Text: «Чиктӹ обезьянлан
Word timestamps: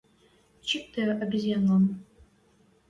«Чиктӹ 0.67 1.01
обезьянлан 1.23 1.83